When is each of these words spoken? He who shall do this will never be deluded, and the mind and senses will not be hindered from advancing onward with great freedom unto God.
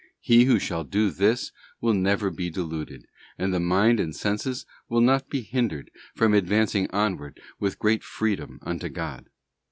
He 0.19 0.45
who 0.45 0.57
shall 0.57 0.83
do 0.83 1.11
this 1.11 1.51
will 1.79 1.93
never 1.93 2.31
be 2.31 2.49
deluded, 2.49 3.05
and 3.37 3.53
the 3.53 3.59
mind 3.59 3.99
and 3.99 4.15
senses 4.15 4.65
will 4.89 4.99
not 4.99 5.29
be 5.29 5.41
hindered 5.43 5.91
from 6.15 6.33
advancing 6.33 6.89
onward 6.89 7.39
with 7.59 7.77
great 7.77 8.03
freedom 8.03 8.57
unto 8.63 8.89
God. 8.89 9.29